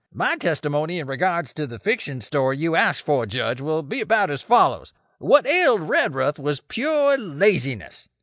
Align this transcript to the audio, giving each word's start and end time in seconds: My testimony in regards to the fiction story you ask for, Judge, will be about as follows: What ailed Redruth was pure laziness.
My 0.15 0.35
testimony 0.35 0.97
in 0.97 1.05
regards 1.05 1.53
to 1.53 1.67
the 1.67 1.77
fiction 1.77 2.21
story 2.21 2.57
you 2.57 2.75
ask 2.75 3.05
for, 3.05 3.27
Judge, 3.27 3.61
will 3.61 3.83
be 3.83 4.01
about 4.01 4.31
as 4.31 4.41
follows: 4.41 4.93
What 5.19 5.45
ailed 5.45 5.87
Redruth 5.87 6.39
was 6.39 6.59
pure 6.59 7.19
laziness. 7.19 8.09